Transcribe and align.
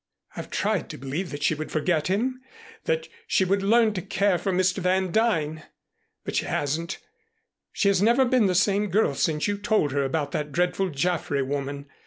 "I've 0.35 0.49
tried 0.49 0.89
to 0.89 0.97
believe 0.97 1.29
that 1.29 1.43
she 1.43 1.53
would 1.53 1.71
forget 1.71 2.07
him 2.07 2.41
that 2.85 3.07
she 3.27 3.45
would 3.45 3.61
learn 3.61 3.93
to 3.93 4.01
care 4.01 4.39
for 4.39 4.51
Mr. 4.51 4.79
Van 4.79 5.11
Duyn. 5.11 5.61
But 6.25 6.35
she 6.35 6.45
hasn't. 6.45 6.97
She 7.71 7.87
has 7.87 8.01
never 8.01 8.25
been 8.25 8.47
the 8.47 8.55
same 8.55 8.87
girl 8.87 9.13
since 9.13 9.47
you 9.47 9.59
told 9.59 9.91
her 9.91 10.03
about 10.03 10.31
that 10.31 10.51
dreadful 10.51 10.89
Jaffray 10.89 11.43
woman. 11.43 11.85